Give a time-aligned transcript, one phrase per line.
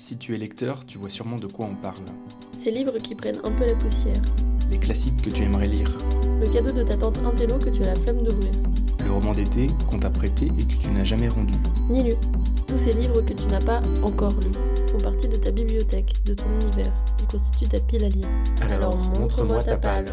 [0.00, 2.06] Si tu es lecteur, tu vois sûrement de quoi on parle.
[2.58, 4.22] Ces livres qui prennent un peu la poussière.
[4.70, 5.94] Les classiques que tu aimerais lire.
[6.40, 8.50] Le cadeau de ta tante Intello que tu as la flemme d'ouvrir.
[9.04, 11.52] Le roman d'été qu'on t'a prêté et que tu n'as jamais rendu.
[11.90, 12.14] Ni lu.
[12.66, 16.32] Tous ces livres que tu n'as pas encore lus font partie de ta bibliothèque, de
[16.32, 16.94] ton univers.
[17.20, 18.28] Ils constituent ta pile à lire.
[18.70, 20.06] Alors, montre-moi ta palle.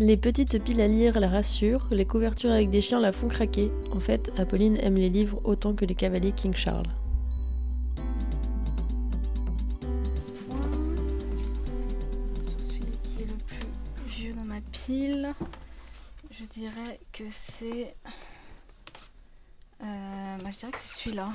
[0.00, 3.72] Les petites piles à lire la rassurent, les couvertures avec des chiens la font craquer.
[3.90, 6.86] En fait, Apolline aime les livres autant que les cavaliers King Charles.
[12.46, 13.66] Sur celui qui est le plus
[14.06, 15.34] vieux dans ma pile,
[16.30, 17.96] je dirais que c'est.
[19.82, 21.30] Euh, bah, je dirais que c'est celui-là.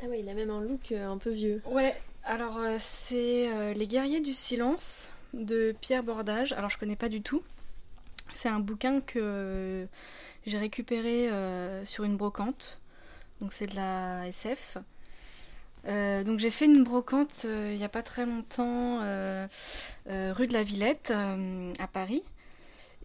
[0.00, 1.60] Ah ouais, il a même un look euh, un peu vieux.
[1.66, 6.52] Ouais, alors euh, c'est euh, Les guerriers du silence de Pierre Bordage.
[6.52, 7.42] Alors je connais pas du tout.
[8.32, 9.86] C'est un bouquin que
[10.46, 12.80] j'ai récupéré euh, sur une brocante.
[13.40, 14.78] Donc c'est de la SF.
[15.86, 20.52] Euh, donc j'ai fait une brocante euh, il n'y a pas très longtemps rue de
[20.52, 21.12] la Villette
[21.78, 22.22] à Paris.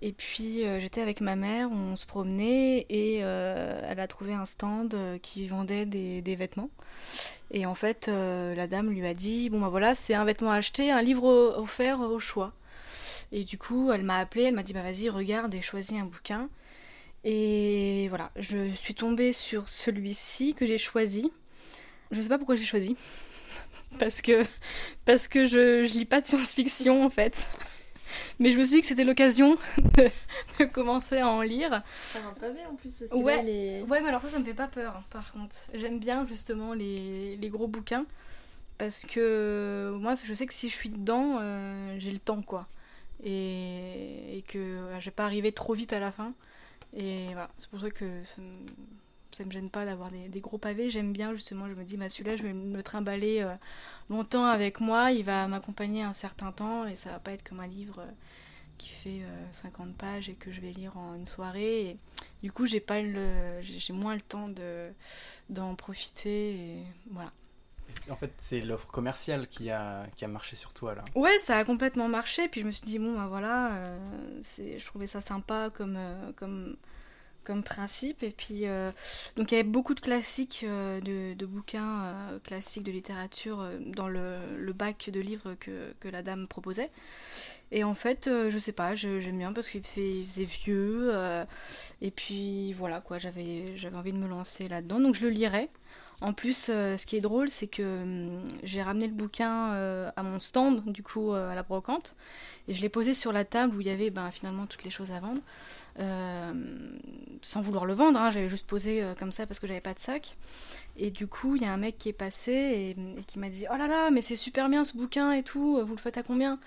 [0.02, 4.34] Et puis euh, j'étais avec ma mère, on se promenait et euh, elle a trouvé
[4.34, 6.70] un stand euh, qui vendait des, des vêtements.
[7.52, 10.92] Et en fait, la dame lui a dit Bon, bah voilà, c'est un vêtement acheté,
[10.92, 12.54] un livre offert au choix.
[13.32, 16.06] Et du coup, elle m'a appelé, elle m'a dit Bah vas-y, regarde et choisis un
[16.06, 16.50] bouquin.
[17.24, 21.32] Et voilà, je suis tombée sur celui-ci que j'ai choisi.
[22.12, 22.98] Je sais pas pourquoi j'ai choisi.
[24.00, 24.44] Parce que,
[25.06, 27.48] parce que je, je lis pas de science-fiction en fait.
[28.40, 30.10] Mais je me suis dit que c'était l'occasion de,
[30.60, 31.84] de commencer à en lire.
[31.96, 33.82] C'est un pavé en plus parce que là, il est...
[33.84, 35.56] Ouais, mais alors ça, ça me fait pas peur, hein, par contre.
[35.74, 38.06] J'aime bien justement les, les gros bouquins
[38.78, 42.68] parce que moi, je sais que si je suis dedans, euh, j'ai le temps, quoi.
[43.24, 46.34] Et, et que euh, je vais pas arriver trop vite à la fin.
[46.96, 48.48] Et voilà, c'est pour ça que ça me,
[49.36, 50.90] ça me gêne pas d'avoir des, des gros pavés.
[50.90, 53.54] J'aime bien justement, je me dis, bah, celui-là, je vais me le trimballer euh,
[54.10, 55.12] longtemps avec moi.
[55.12, 58.12] Il va m'accompagner un certain temps et ça va pas être comme un livre euh,
[58.78, 61.82] qui fait euh, 50 pages et que je vais lire en une soirée.
[61.82, 61.98] Et,
[62.42, 64.90] du coup, j'ai pas le, j'ai moins le temps de
[65.50, 67.32] d'en profiter et voilà.
[68.10, 71.04] En fait, c'est l'offre commerciale qui a, qui a marché sur toi là.
[71.16, 72.48] Ouais, ça a complètement marché.
[72.48, 76.32] Puis je me suis dit bon, bah voilà, euh, je trouvais ça sympa comme euh,
[76.36, 76.76] comme
[77.44, 78.24] comme principe.
[78.24, 78.92] Et puis euh,
[79.36, 81.00] donc il y avait beaucoup de classiques euh,
[81.36, 86.48] de, bouquins euh, classiques de littérature dans le, bac de livres que que la dame
[86.48, 86.90] proposait.
[87.72, 91.12] Et en fait, je sais pas, j'aime bien parce qu'il faisait vieux.
[92.02, 93.66] et puis voilà quoi, j'avais
[93.96, 95.00] envie de me lancer là-dedans.
[95.00, 95.70] Donc je le lirai.
[96.22, 99.72] En plus, ce qui est drôle, c'est que hum, j'ai ramené le bouquin
[100.16, 102.16] à mon stand, du coup, à la brocante,
[102.68, 104.92] et je l'ai posé sur la table où il y avait ben, finalement toutes les
[104.92, 105.42] choses à vendre,
[107.42, 109.94] sans vouloir le vendre, hein, j'avais juste posé euh, comme ça parce que j'avais pas
[109.94, 110.38] de sac.
[110.98, 113.50] Et du coup, il y a un mec qui est passé et, et qui m'a
[113.50, 116.18] dit Oh là là, mais c'est super bien ce bouquin et tout, vous le faites
[116.18, 116.60] à combien?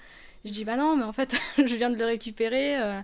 [0.45, 3.01] Je dis Bah non, mais en fait, je viens de le récupérer, euh,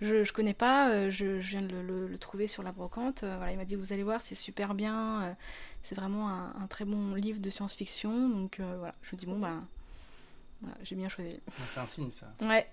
[0.00, 2.72] je, je connais pas, euh, je, je viens de le, le- le trouver sur la
[2.72, 3.22] brocante.
[3.22, 5.22] Euh, voilà, il m'a dit Vous allez voir, c'est super bien.
[5.22, 5.32] euh,
[5.82, 8.28] c'est vraiment un, un très bon livre de science-fiction.
[8.30, 9.54] Donc euh, voilà, je me dis, bon, bah,
[10.62, 11.38] voilà, j'ai bien choisi.
[11.68, 12.32] C'est un signe ça.
[12.40, 12.66] Ouais.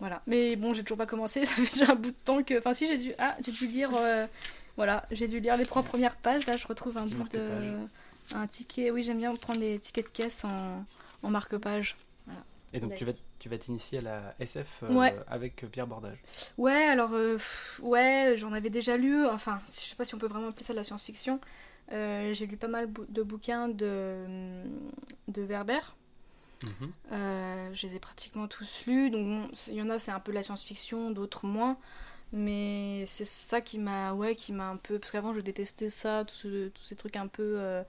[0.00, 0.22] Voilà.
[0.26, 1.44] Mais bon, j'ai toujours pas commencé.
[1.46, 2.58] Ça fait déjà un bout de temps que.
[2.58, 3.12] Enfin, si, j'ai dû.
[3.18, 3.90] Ah, j'ai dû lire.
[3.94, 4.26] euh,
[4.76, 6.46] Voilà, j'ai dû lire les trois premières pages.
[6.46, 7.78] Là, je retrouve un bout de.
[8.34, 8.90] Un ticket.
[8.92, 10.84] Oui, j'aime bien prendre des tickets de caisse en,
[11.22, 11.96] en marque-page.
[12.74, 15.16] Et donc tu vas tu vas t'initier à la SF euh, Ouais.
[15.26, 16.18] avec Pierre Bordage.
[16.58, 19.24] Ouais, alors, euh, pff, ouais, j'en avais déjà lu.
[19.26, 21.40] Enfin, je sais pas si on peut vraiment appeler ça de la science-fiction.
[21.92, 24.16] Euh, j'ai lu pas mal de bouquins de,
[25.28, 25.80] de Werber.
[26.62, 26.92] Mhm.
[27.12, 29.10] Euh, je les ai pratiquement tous lus.
[29.10, 31.78] Donc, bon, il y en a, c'est un peu de la science-fiction, d'autres moins.
[32.32, 34.98] Mais c'est ça qui m'a ouais, qui m'a un peu.
[34.98, 37.56] Parce qu'avant, je détestais ça, ce- tous ces trucs un peu.
[37.58, 37.82] euh,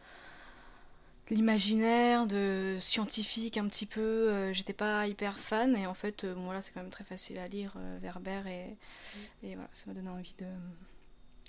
[1.30, 4.02] l'imaginaire, de scientifique un petit peu.
[4.02, 5.76] euh, J'étais pas hyper fan.
[5.76, 8.42] Et en fait, euh, bon, voilà, c'est quand même très facile à lire, euh, Werber.
[8.48, 10.46] Et, et voilà, ça m'a donné envie de,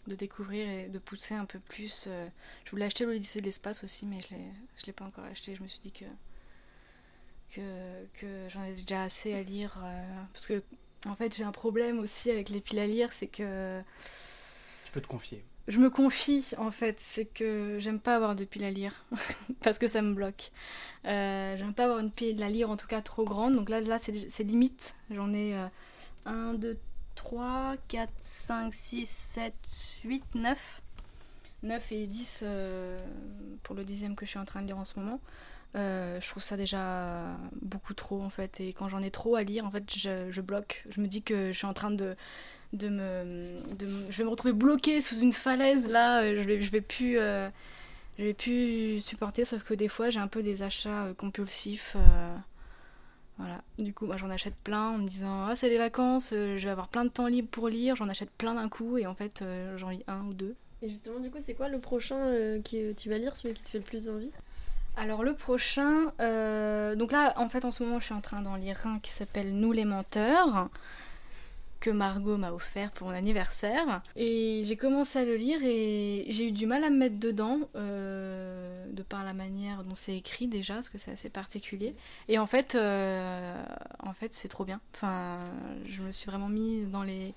[0.07, 2.05] de découvrir et de pousser un peu plus.
[2.07, 2.29] euh,
[2.65, 4.45] Je voulais acheter l'Odyssée de l'espace aussi, mais je l'ai,
[4.81, 5.55] je l'ai pas encore acheté.
[5.57, 6.05] Je me suis dit que
[7.51, 9.79] que, que j'en ai déjà assez à lire.
[9.85, 10.63] euh, parce que,
[11.07, 13.83] en fait, j'ai un problème aussi avec les piles à lire, c'est que
[14.85, 15.45] Tu peux te confier.
[15.69, 16.97] je me confie, en fait.
[17.01, 19.05] C'est que j'aime pas avoir de piles à lire,
[19.63, 20.51] parce que ça me bloque.
[21.07, 23.55] Euh, j'aime pas avoir une pile à lire, en tout cas, trop grande.
[23.57, 24.95] Donc là, là c'est, c'est limite.
[25.11, 25.55] J'en ai
[26.27, 26.79] 1, 2,
[27.15, 29.55] 3, 4, 5, 6, 7,
[30.05, 30.83] 8, 9.
[31.63, 32.97] 9 et 10 euh,
[33.63, 35.21] pour le dixième que je suis en train de lire en ce moment.
[35.75, 38.61] Je trouve ça déjà beaucoup trop en fait.
[38.61, 40.85] Et quand j'en ai trop à lire, en fait, je, je, bloque.
[40.91, 42.17] Je me dis que je suis en train de,
[42.73, 43.61] de, me,
[44.11, 46.35] Je vais me retrouver bloquée sous une falaise là.
[46.35, 47.15] Je vais, je vais plus.
[47.15, 51.97] je vais plus supporter, sauf que des fois j'ai un peu des achats compulsifs.
[53.39, 53.63] Voilà.
[53.79, 56.71] Du coup, moi j'en achète plein en me disant Ah, c'est les vacances, je vais
[56.71, 57.97] avoir plein de temps libre pour lire.
[57.97, 59.45] J'en achète plein d'un coup et en fait,
[59.77, 60.57] j'en lis un ou deux.
[60.83, 63.63] Et justement, du coup, c'est quoi le prochain euh, que tu vas lire, celui qui
[63.63, 64.33] te fait le plus envie?
[64.97, 68.43] Alors le prochain, euh, donc là en fait en ce moment je suis en train
[68.43, 70.69] d'en lire un qui s'appelle Nous les menteurs,
[71.81, 74.03] que Margot m'a offert pour mon anniversaire.
[74.15, 77.61] Et j'ai commencé à le lire et j'ai eu du mal à me mettre dedans,
[77.75, 81.95] euh, de par la manière dont c'est écrit déjà, parce que c'est assez particulier.
[82.29, 83.65] Et en fait, euh,
[84.01, 84.81] en fait c'est trop bien.
[84.95, 85.39] Enfin,
[85.89, 87.33] je me suis vraiment mis dans les,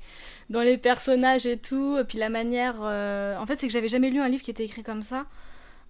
[0.50, 1.98] dans les personnages et tout.
[1.98, 2.82] Et puis la manière...
[2.82, 5.26] En fait, c'est que j'avais jamais lu un livre qui était écrit comme ça.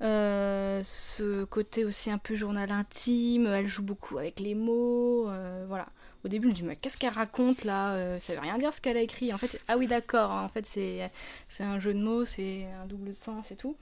[0.03, 5.29] Ce côté aussi un peu journal intime, elle joue beaucoup avec les mots,
[5.67, 5.88] voilà.
[6.25, 8.73] Au début, je me dis, mais qu'est-ce qu'elle raconte là euh, Ça veut rien dire
[8.73, 9.33] ce qu'elle a écrit.
[9.33, 11.11] En fait, ah oui, d'accord, hein, en fait, c'est,
[11.59, 13.75] un jeu de mots, c'est un double sens et tout.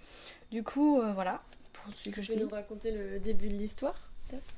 [0.51, 1.37] Du coup, euh, voilà.
[1.73, 3.95] Pour celui que je peux nous raconter le début de l'histoire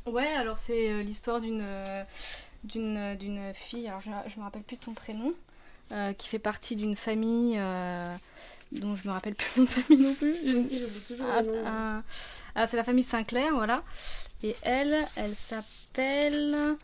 [0.05, 1.65] Ouais, alors c'est euh, l'histoire d'une,
[2.63, 5.33] d'une, d'une fille, alors je, je me rappelle plus de son prénom,
[6.17, 7.59] qui fait partie d'une famille
[8.79, 10.35] dont je me rappelle plus le nom de famille non plus.
[10.37, 12.03] Je me j'oublie toujours ah, ah,
[12.55, 13.83] ah, c'est la famille Sinclair, voilà.
[14.43, 16.77] Et elle, elle s'appelle.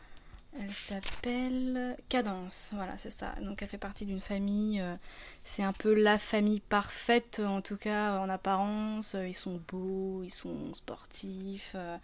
[0.60, 3.36] Elle s'appelle Cadence, voilà, c'est ça.
[3.42, 4.96] Donc elle fait partie d'une famille, euh,
[5.44, 9.16] c'est un peu la famille parfaite, en tout cas en apparence.
[9.28, 11.98] Ils sont beaux, ils sont sportifs, euh,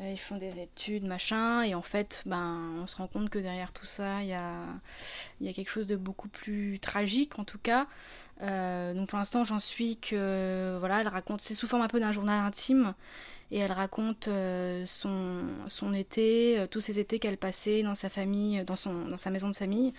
[0.00, 1.62] ils font des études, machin.
[1.62, 4.52] Et en fait, ben, on se rend compte que derrière tout ça, il y a,
[5.40, 7.86] y a quelque chose de beaucoup plus tragique, en tout cas.
[8.42, 12.00] Euh, donc pour l'instant, j'en suis que, voilà, elle raconte, c'est sous forme un peu
[12.00, 12.94] d'un journal intime
[13.50, 18.08] et elle raconte euh, son, son été, euh, tous ces étés qu'elle passait dans sa
[18.08, 19.92] famille, dans, son, dans sa maison de famille,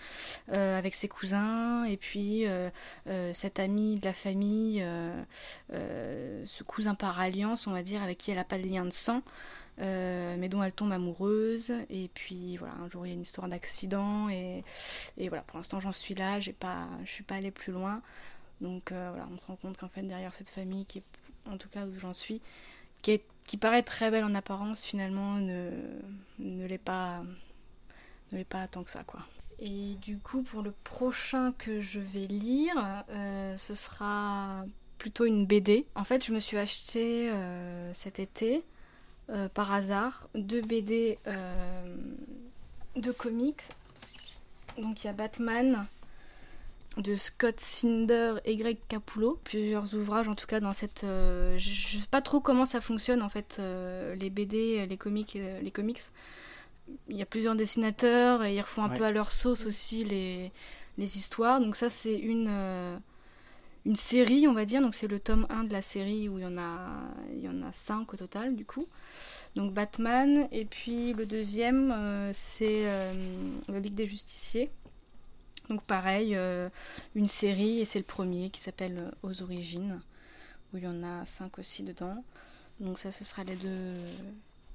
[0.52, 2.44] euh, avec ses cousins, et puis
[3.32, 4.84] cet ami de la famille,
[5.70, 8.92] ce cousin par alliance, on va dire, avec qui elle n'a pas de lien de
[8.92, 9.22] sang.
[9.78, 13.48] Mais dont elle tombe amoureuse et puis voilà un jour il y a une histoire
[13.48, 14.64] d'accident et,
[15.18, 18.02] voilà pour l'instant j'en suis là j'ai pas je suis pas allée plus loin
[18.60, 21.04] donc voilà on se rend compte qu'en fait derrière cette famille qui est
[21.50, 22.40] en tout cas où j'en suis
[23.02, 27.22] qui, paraît très belle en apparence, finalement, ne, l'est pas,
[28.30, 29.20] ne l'est pas tant que ça, quoi.
[29.58, 34.64] Et du coup, pour le prochain que je vais lire, euh, ce sera
[34.98, 35.86] plutôt une BD.
[35.94, 38.64] En fait, je me suis acheté euh, cet été,
[39.32, 41.18] euh, par hasard, deux BD
[42.96, 43.62] de comics.
[44.78, 45.86] Donc il y a Batman
[46.96, 49.38] de Scott Cinder et Greg Capullo.
[49.44, 51.04] Plusieurs ouvrages, en tout cas, dans cette.
[51.04, 55.36] Euh, je, sais pas trop comment ça fonctionne, en fait, euh, les BD, les comics,
[55.36, 56.00] euh, les comics.
[57.08, 60.50] Il y a plusieurs dessinateurs et ils refont un peu à leur sauce aussi les,
[60.98, 61.60] les histoires.
[61.60, 63.00] Donc, ça, c'est une.
[63.84, 66.44] Une série, on va dire, donc c'est le tome 1 de la série où il
[66.44, 66.78] y en a,
[67.30, 68.86] il y en a 5 au total du coup.
[69.56, 71.94] Donc Batman, et puis le deuxième
[72.32, 72.84] c'est
[73.68, 74.70] la Ligue des Justiciers,
[75.68, 76.68] donc pareil, euh,
[77.14, 80.00] une série, et c'est le premier qui s'appelle euh, Aux origines,
[80.72, 82.24] où il y en a cinq aussi dedans.
[82.80, 83.96] Donc ça, ce sera les deux,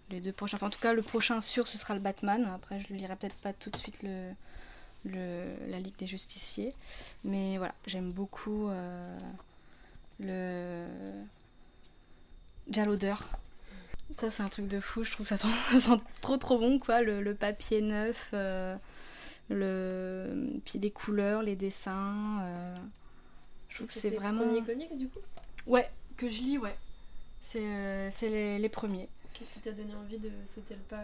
[0.10, 0.58] les deux prochains.
[0.58, 2.50] Enfin, en tout cas, le prochain sûr, ce sera le Batman.
[2.56, 4.32] Après, je ne lirai peut-être pas tout de suite le,
[5.08, 6.74] le, la Ligue des Justiciers.
[7.24, 9.18] Mais voilà, j'aime beaucoup euh,
[10.20, 10.86] le...
[12.68, 13.24] Déjà l'odeur.
[14.12, 15.04] Ça, c'est un truc de fou.
[15.04, 17.02] Je trouve que ça sent, trop trop bon, quoi.
[17.02, 18.34] Le, le papier neuf
[19.50, 22.42] le puis les couleurs, les dessins.
[22.42, 22.76] Euh,
[23.70, 24.44] je trouve que c'est vraiment.
[24.44, 25.20] premiers comics du coup?
[25.66, 26.76] Ouais, que je lis, ouais.
[27.42, 29.10] C'est euh, les, les, premiers.
[29.34, 31.04] Qu'est-ce qui t'a donné envie de sauter le pas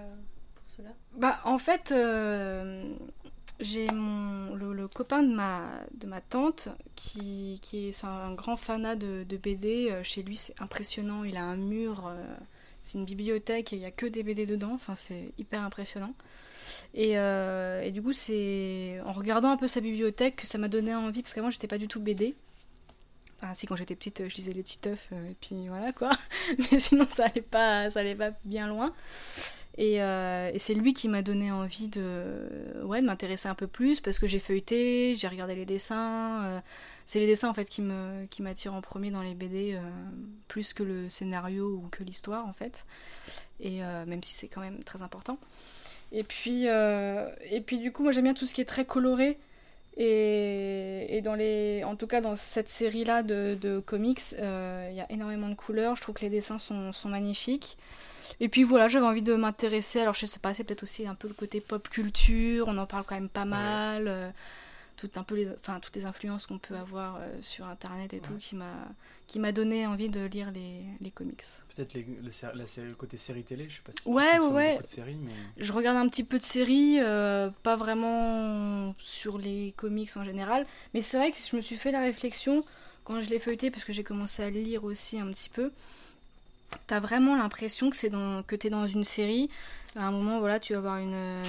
[0.55, 0.89] pour cela?
[1.15, 2.83] Bah en fait, euh,
[3.59, 8.95] j'ai mon le, copain de ma de ma tante qui, qui est, un grand fanat
[8.95, 9.93] de, BD.
[10.03, 11.23] Chez lui, c'est impressionnant.
[11.23, 12.11] Il a un mur.
[12.83, 14.73] c'est une bibliothèque et il n'y a que des BD dedans.
[14.73, 16.13] Enfin, c'est hyper impressionnant.
[16.97, 20.93] Euh, et, du coup, c'est en regardant un peu sa bibliothèque que ça m'a donné
[20.93, 22.35] envie, parce qu'avant, j'étais pas du tout BD.
[23.41, 26.11] Enfin, si, quand j'étais petite, je lisais les Titeuf, euh, et puis voilà quoi.
[26.71, 28.93] Mais sinon, ça allait pas, ça allait pas bien loin.
[29.79, 34.01] Euh, et, c'est lui qui m'a donné envie de, ouais, de m'intéresser un peu plus,
[34.01, 36.61] parce que j'ai feuilleté, j'ai regardé les dessins.
[37.05, 39.79] c'est les dessins en fait qui me qui m'attirent en premier dans les BD,
[40.47, 42.85] plus que le scénario ou que l'histoire en fait.
[43.59, 45.39] Et même si c'est quand même très important.
[46.13, 48.85] Et puis, euh, et puis du coup, moi j'aime bien tout ce qui est très
[48.85, 49.39] coloré.
[49.97, 54.95] Et, et dans les, en tout cas dans cette série-là de, de, comics, euh, il
[54.95, 55.95] y a énormément de couleurs.
[55.95, 57.77] Je trouve que les dessins sont, sont magnifiques.
[58.39, 59.99] Et puis voilà, j'avais envie de m'intéresser.
[60.01, 62.67] Alors je sais pas, c'est peut-être aussi un peu le côté pop culture.
[62.67, 64.07] On en parle quand même pas mal.
[64.07, 64.29] euh,
[64.95, 68.19] tout un peu les, enfin toutes les influences qu'on peut avoir euh, sur internet et
[68.19, 68.73] tout qui m'a
[69.25, 71.43] qui m'a donné envie de lire les, les comics.
[71.75, 74.71] Peut-être les- le, la côté série télé, je sais pas si tu Ouais, consommes ouais,
[74.73, 79.37] beaucoup de séries, mais Je regarde un petit peu de séries, euh, pas vraiment sur
[79.37, 82.63] les comics en général, mais c'est vrai que je me suis fait la réflexion
[83.03, 85.71] quand je l'ai feuilleté, parce que j'ai commencé à lire aussi un petit peu.
[86.87, 89.49] T'as vraiment l'impression que c'est dans que t'es dans une série.
[89.95, 91.43] À un moment, voilà, tu vas avoir une euh,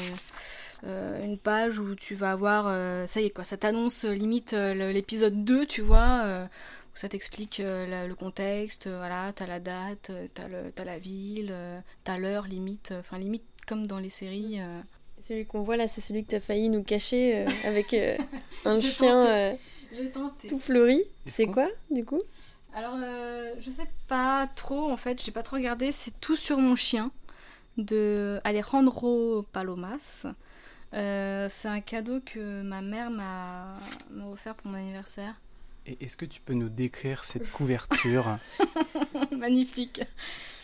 [0.86, 4.52] euh, une page où tu vas avoir, euh, ça y est quoi, ça t'annonce limite
[4.52, 6.20] l'épisode 2, tu vois.
[6.24, 10.70] euh, où ça t'explique euh, le contexte, euh, voilà, t'as la date, euh, t'as le-
[10.72, 14.60] t'as la ville, euh, t'as l'heure limite, euh, enfin limite comme dans les séries.
[14.60, 14.80] euh.
[15.20, 18.16] Celui qu'on voit là, c'est celui que t'as failli nous cacher euh, avec euh,
[18.64, 19.28] un chien tenté.
[19.32, 19.54] euh,
[19.96, 20.46] J'ai tenté.
[20.48, 21.02] tout fleuri.
[21.26, 22.22] C'est quoi, du coup?
[22.74, 25.92] Alors, euh, je sais pas trop en fait, j'ai pas trop regardé.
[25.92, 27.10] C'est Tout sur mon chien
[27.76, 30.26] de Alejandro Palomas.
[30.92, 33.76] Euh, c'est un cadeau que ma mère m'a
[34.30, 35.34] offert pour mon anniversaire.
[35.86, 38.38] Et est-ce que tu peux nous décrire cette couverture
[39.36, 40.02] Magnifique.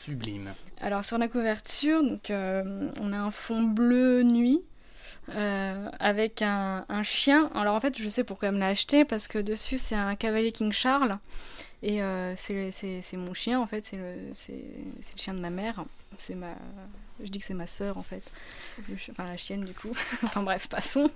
[0.00, 4.62] sublime Alors sur la couverture, donc euh, on a un fond bleu nuit
[5.30, 7.50] euh, avec un, un chien.
[7.54, 10.14] Alors en fait, je sais pourquoi elle me l'a acheté parce que dessus c'est un
[10.14, 11.18] cavalier King Charles
[11.82, 15.84] et euh, c'est mon chien en fait, c'est le le chien de ma mère.
[16.18, 16.54] C'est ma
[17.22, 18.22] je dis que c'est ma sœur en fait,
[19.10, 19.90] enfin la chienne du coup.
[20.22, 21.10] enfin bref, passons.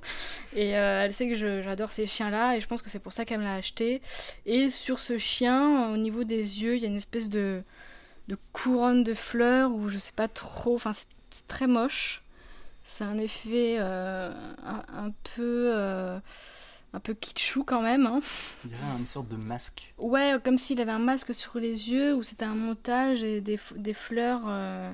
[0.54, 3.24] Et euh, elle sait que j'adore ces chiens-là et je pense que c'est pour ça
[3.24, 4.02] qu'elle me l'a acheté.
[4.46, 7.62] Et sur ce chien, au niveau des yeux, il y a une espèce de
[8.28, 10.76] de couronne de fleurs ou je sais pas trop.
[10.76, 11.06] Enfin, c'est
[11.48, 12.22] très moche.
[12.84, 14.30] C'est un effet euh,
[14.64, 16.18] un, un peu euh,
[16.94, 18.06] un peu kitschou quand même.
[18.06, 18.20] hein.
[18.64, 19.92] On dirait une sorte de masque.
[19.98, 23.58] Ouais, comme s'il avait un masque sur les yeux ou c'était un montage et des,
[23.76, 24.42] des fleurs.
[24.46, 24.92] euh,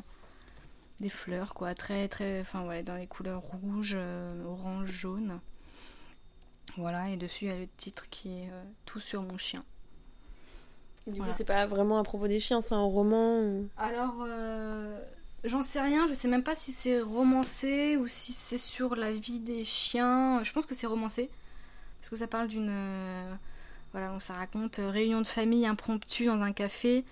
[1.00, 2.40] des fleurs quoi, très très.
[2.40, 5.40] Enfin ouais, dans les couleurs rouge, euh, orange, jaune.
[6.76, 9.64] Voilà, et dessus il y a le titre qui est euh, Tout sur mon chien.
[11.06, 11.32] Du Voilà.
[11.32, 13.40] coup, c'est pas vraiment à propos des chiens, c'est un roman.
[13.40, 15.00] ou- Alors, euh,
[15.44, 19.10] j'en sais rien, je sais même pas si c'est romancé ou si c'est sur la
[19.12, 20.42] vie des chiens.
[20.44, 21.30] Je pense que c'est romancé.
[22.00, 22.68] Parce que ça parle d'une.
[22.70, 23.34] euh,
[23.92, 27.04] voilà, donc ça raconte euh, réunion de famille impromptue dans un café.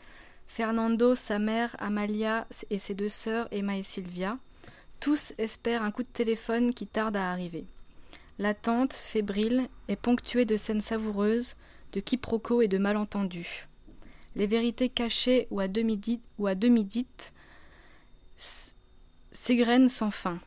[0.46, 4.38] Fernando, sa mère, Amalia et ses deux sœurs, Emma et Sylvia.
[5.00, 7.66] Tous espèrent un coup de téléphone qui tarde à arriver.
[8.38, 11.54] L'attente, fébrile, est ponctuée de scènes savoureuses,
[11.92, 13.68] de quiproquos et de malentendus.
[14.36, 17.32] Les vérités cachées ou à demi dites, ou à demi dites
[18.38, 18.74] s-
[19.32, 20.38] s'égrènent sans fin.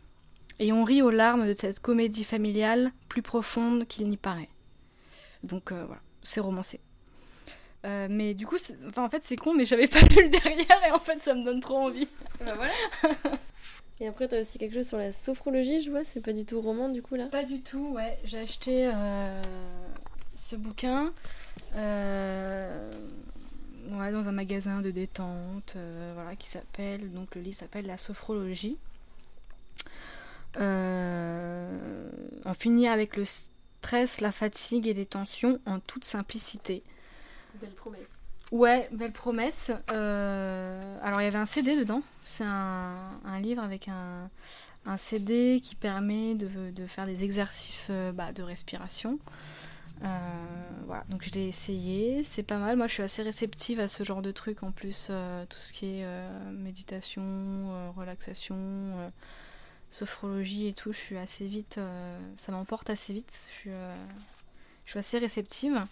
[0.61, 4.49] Et on rit aux larmes de cette comédie familiale plus profonde qu'il n'y paraît.
[5.41, 6.79] Donc euh, voilà, c'est romancé.
[7.83, 10.85] Euh, mais du coup, enfin, en fait, c'est con, mais j'avais pas lu le derrière
[10.87, 12.07] et en fait, ça me donne trop envie.
[12.45, 12.73] Bah voilà.
[13.99, 16.03] Et après, t'as aussi quelque chose sur la sophrologie, je vois.
[16.03, 17.25] C'est pas du tout roman, du coup, là.
[17.25, 18.19] Pas du tout, ouais.
[18.23, 19.41] J'ai acheté euh,
[20.35, 21.11] ce bouquin
[21.73, 21.81] ouais,
[24.11, 25.75] dans un magasin de détente,
[26.13, 28.77] voilà, qui s'appelle, donc le livre s'appelle La sophrologie.
[30.59, 32.09] Euh,
[32.45, 36.83] en finir avec le stress, la fatigue et les tensions en toute simplicité.
[37.61, 38.17] Belle promesse.
[38.51, 39.71] Ouais, belle promesse.
[39.91, 42.01] Euh, alors il y avait un CD dedans.
[42.23, 44.29] C'est un, un livre avec un,
[44.85, 49.19] un CD qui permet de, de faire des exercices euh, bah, de respiration.
[50.03, 50.07] Euh,
[50.87, 52.75] voilà, donc je l'ai essayé, c'est pas mal.
[52.75, 55.71] Moi je suis assez réceptive à ce genre de truc en plus, euh, tout ce
[55.71, 56.05] qui est
[56.51, 58.55] méditation, relaxation,
[59.91, 60.91] sophrologie et tout.
[60.91, 63.43] Je suis assez vite, euh, ça m'emporte assez vite.
[63.51, 63.95] Je suis, euh,
[64.85, 65.85] je suis assez réceptive.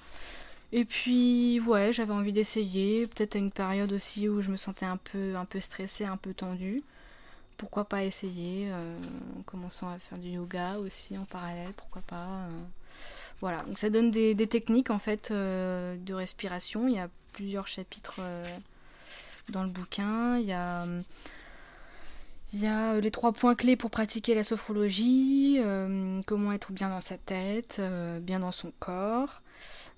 [0.71, 3.07] Et puis, ouais, j'avais envie d'essayer.
[3.07, 6.17] Peut-être à une période aussi où je me sentais un peu, un peu stressée, un
[6.17, 6.83] peu tendue.
[7.57, 8.97] Pourquoi pas essayer euh,
[9.37, 12.47] En commençant à faire du yoga aussi en parallèle, pourquoi pas.
[13.41, 16.87] Voilà, donc ça donne des, des techniques en fait de respiration.
[16.87, 18.21] Il y a plusieurs chapitres
[19.49, 20.37] dans le bouquin.
[20.37, 20.85] Il y a.
[22.53, 26.71] il y a euh, les trois points clés pour pratiquer la sophrologie, euh, comment être
[26.71, 29.41] bien dans sa tête, euh, bien dans son corps,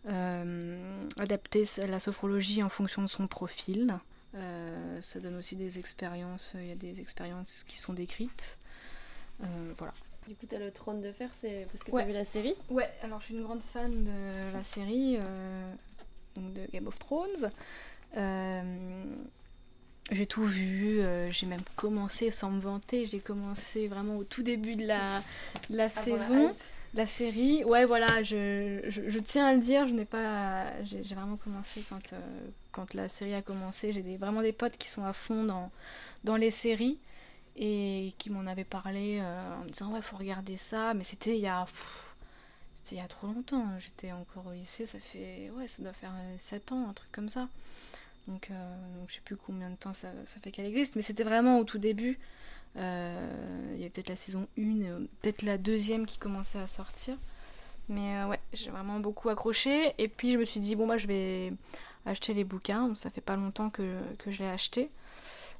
[0.08, 3.98] euh, adapter la sophrologie en fonction de son profil.
[5.01, 8.58] Ça donne aussi des expériences, il y a des expériences qui sont décrites.
[9.39, 9.93] Voilà.
[10.27, 12.03] Du coup, t'as le trône de fer, c'est parce que Ouais.
[12.03, 15.17] t'as vu la série Ouais, alors je suis une grande fan de la série,
[16.36, 17.51] donc de Game of Thrones.
[20.12, 24.44] J'ai tout vu, euh, j'ai même commencé sans me vanter, j'ai commencé vraiment au tout
[24.44, 25.22] début de la,
[25.70, 26.53] de la saison.
[26.94, 30.65] La série, ouais, voilà, je, je, je tiens à le dire, je n'ai pas.
[30.84, 32.20] J'ai j'ai vraiment commencé quand, euh,
[32.74, 33.94] quand la série a commencé.
[33.94, 35.72] J'ai des, vraiment des potes qui sont à fond dans,
[36.25, 37.00] dans les séries
[37.56, 41.36] et qui m'en avait parlé euh, en me disant ouais faut regarder ça mais c'était
[41.36, 41.65] il y a
[42.75, 45.91] c'était il y a trop longtemps j'étais encore au lycée ça fait ouais ça doit
[45.91, 47.50] faire 7 ans un truc comme ça
[48.28, 51.24] donc, donc je sais plus combien de temps ça, ça fait qu'elle existe mais c'était
[51.24, 52.20] vraiment au tout début
[52.75, 54.62] il y avait peut-être la saison 1
[55.22, 57.18] peut-être la deuxième qui commençait à sortir
[57.92, 59.94] mais euh, ouais, j'ai vraiment beaucoup accroché.
[59.98, 61.54] Et puis je me suis dit, bon, bah, je vais
[62.06, 62.94] acheter les bouquins.
[62.96, 64.90] ça fait pas longtemps que, que je l'ai acheté.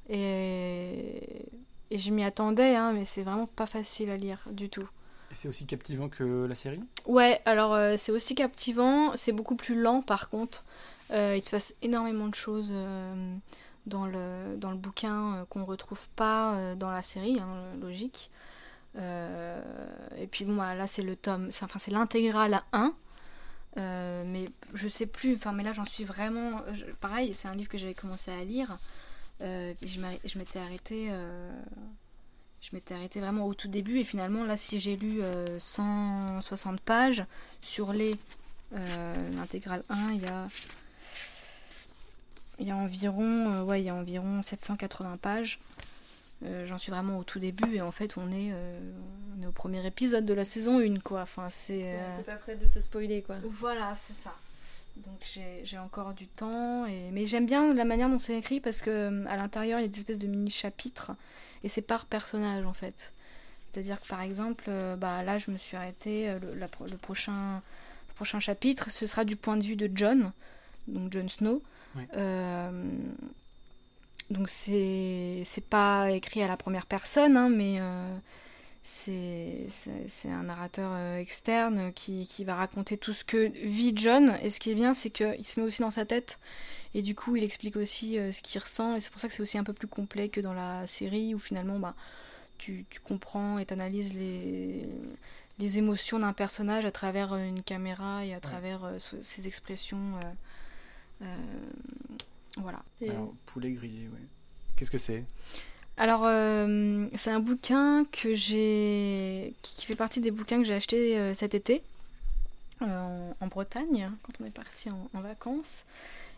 [0.08, 1.46] Et,
[1.90, 4.88] et je m'y attendais, hein, mais c'est vraiment pas facile à lire du tout.
[5.30, 6.80] Et c'est aussi captivant que la série?
[7.06, 9.16] Ouais, alors euh, c'est aussi captivant.
[9.16, 10.64] C'est beaucoup plus lent par contre.
[11.12, 12.72] Euh, il se passe énormément de choses
[13.86, 18.30] dans, le, dans le bouquin qu'on retrouve pas dans la série, hein, logique.
[18.96, 19.62] Euh,
[20.18, 22.94] et puis bon, bah, là c'est le tome, enfin c'est l'intégrale 1.
[23.78, 26.60] Euh, mais je sais plus, enfin mais là j'en suis vraiment...
[27.00, 28.78] pareil, c'est un livre que j'avais commencé à lire.
[29.40, 31.10] Euh, je m'étais arrêtée...
[32.60, 35.20] je m'étais arrêtée vraiment au tout début et finalement là si j'ai lu
[35.58, 37.24] 160 pages
[37.60, 38.16] sur les
[39.36, 40.46] l'intégrale 1 il y a
[42.62, 45.58] il y a environ ouais il y a environ 780 pages
[46.44, 48.80] euh, j'en suis vraiment au tout début et en fait on est, euh,
[49.38, 51.22] on est au premier épisode de la saison 1 quoi.
[51.22, 51.94] Enfin, c'est.
[51.94, 53.36] Euh, T'es pas prête de te spoiler quoi.
[53.44, 54.34] Voilà, c'est ça.
[54.96, 55.20] Donc
[55.64, 56.86] j'ai encore du temps.
[56.86, 57.10] Et...
[57.12, 59.88] Mais j'aime bien la manière dont c'est écrit parce que à l'intérieur il y a
[59.88, 61.12] des espèces de mini-chapitres
[61.62, 63.12] et c'est par personnage en fait.
[63.66, 67.62] C'est-à-dire que par exemple, bah, là je me suis arrêtée, le, le, prochain,
[68.08, 70.32] le prochain chapitre ce sera du point de vue de John,
[70.88, 71.62] donc Jon Snow.
[74.32, 78.18] Donc c'est c'est pas écrit à la première personne, hein, mais euh,
[78.82, 79.68] c'est
[80.24, 84.38] un narrateur euh, externe qui, qui, va raconter tout ce que vit John.
[84.42, 86.38] Et ce qui est bien, c'est qu'il se met aussi dans sa tête.
[86.94, 88.96] Et du coup, il explique aussi euh, ce qu'il ressent.
[88.96, 91.34] Et c'est pour ça que c'est aussi un peu plus complet que dans la série
[91.34, 91.94] où finalement, bah,
[92.58, 94.88] tu, tu comprends et t'analyses les,
[95.58, 100.14] les émotions d'un personnage à travers une caméra et à travers ses expressions.
[102.56, 102.82] Voilà.
[103.08, 104.20] Alors, poulet grillé, oui.
[104.76, 105.24] Qu'est-ce que c'est?
[105.96, 111.18] Alors, euh, c'est un bouquin que j'ai, qui fait partie des bouquins que j'ai acheté
[111.18, 111.82] euh, cet été
[112.80, 115.84] euh, en, Bretagne quand on est parti en, vacances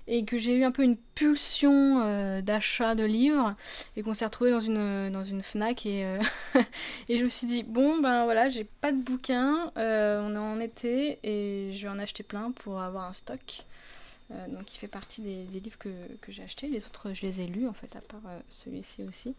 [0.07, 3.55] et que j'ai eu un peu une pulsion d'achat de livres
[3.97, 6.03] et qu'on s'est retrouvé dans une dans une Fnac et
[7.09, 10.61] et je me suis dit bon ben voilà j'ai pas de bouquins, on est en
[10.61, 13.65] été et je vais en acheter plein pour avoir un stock.
[14.31, 15.91] Euh, donc il fait partie des, livres que,
[16.29, 16.69] j'ai achetés.
[16.69, 19.35] Les autres, je les ai lus en fait, à part euh, celui-ci aussi.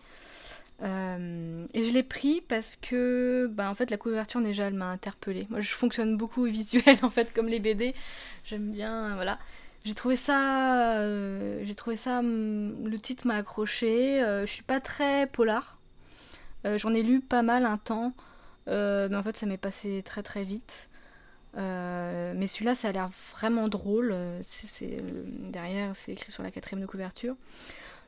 [0.84, 4.90] Euh, et je l'ai pris parce que, bah, en fait, la couverture déjà, elle m'a
[4.90, 5.48] interpellée.
[5.50, 7.94] Moi, je fonctionne beaucoup au visuel, en fait, comme les BD.
[8.44, 9.40] J'aime bien, voilà.
[9.86, 11.08] J'ai trouvé ça,
[11.64, 14.20] j'ai trouvé ça, hum, le titre m'a accroché.
[14.20, 15.78] je suis pas très polar.
[16.78, 18.14] J'en ai lu pas mal un temps,
[18.68, 20.90] mais en fait, ça m'est passé très très vite.
[21.58, 24.12] Euh, mais celui-là, ça a l'air vraiment drôle.
[24.12, 24.42] Euh,
[24.82, 27.36] euh, derrière, c'est écrit sur la quatrième de couverture.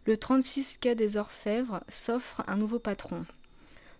[0.05, 3.25] Le 36 quai des Orfèvres s'offre un nouveau patron.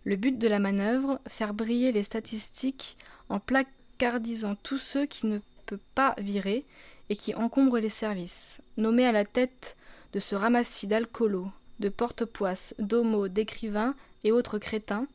[0.04, 2.98] Le but de la manœuvre, faire briller les statistiques
[3.30, 6.66] en placardisant tous ceux qui ne peuvent pas virer
[7.10, 8.62] et qui encombrent les services.
[8.78, 9.76] Nommé à la tête
[10.14, 15.08] de ce ramassis d'alcoolos, de porte-poisses, d'homos, d'écrivains et autres crétins,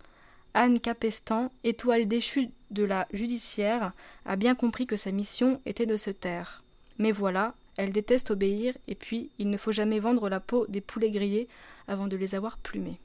[0.55, 3.93] Anne Capestan, étoile déchue de la judiciaire,
[4.27, 6.63] a bien compris que sa mission était de se taire.
[6.99, 10.81] Mais voilà, elle déteste obéir, et puis il ne faut jamais vendre la peau des
[10.81, 11.49] poulets grillés
[11.89, 12.99] avant de les avoir plumés.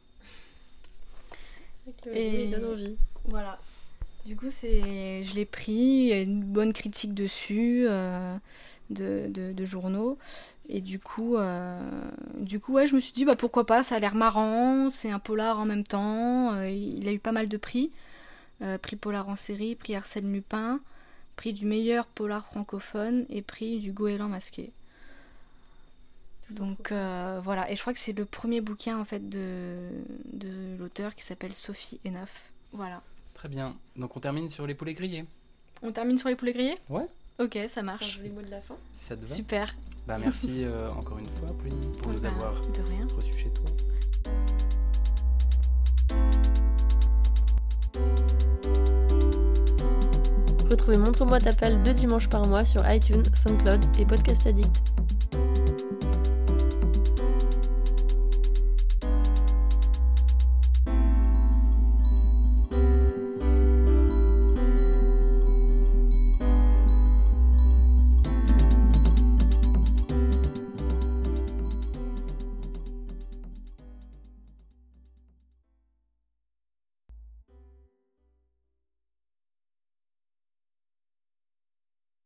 [2.12, 2.98] Et donne envie.
[3.26, 3.60] Voilà.
[4.28, 8.38] Du coup, je l'ai pris, il y a une bonne critique dessus euh,
[8.90, 10.18] de, journaux.
[10.68, 11.80] Et du coup, euh,
[12.36, 15.20] du coup, je me suis dit, bah pourquoi pas, ça a l'air marrant, c'est un
[15.20, 16.52] polar en même temps.
[16.56, 17.90] Euh, il a eu pas mal de prix.
[18.82, 20.82] Prix polar en série, prix Arsène Lupin,
[21.38, 24.72] prix du meilleur polar francophone et prix du goéland masqué.
[26.50, 29.78] Donc voilà, et je crois que c'est le premier bouquin en fait de,
[30.34, 32.50] de l'auteur qui s'appelle Sophie Enaf.
[32.74, 33.02] Voilà.
[33.38, 33.76] Très bien.
[33.96, 35.24] Donc on termine sur les poulets grillés.
[35.84, 36.76] On termine sur les poulets grillés?
[36.90, 37.06] Ouais.
[37.38, 38.20] Ok, ça marche.
[38.24, 38.76] les mots de la fin.
[38.94, 39.36] Si ça te va.
[39.36, 39.76] Super.
[40.08, 42.56] Bah, merci euh, encore une fois, Pauline, pour nous bah, avoir
[43.16, 43.66] reçus chez toi.
[50.72, 54.87] Retrouvez Montre-moi ta palle deux dimanches par mois sur iTunes, SoundCloud et Podcast Addict.